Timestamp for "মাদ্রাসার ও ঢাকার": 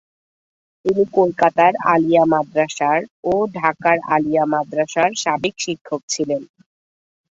2.25-3.97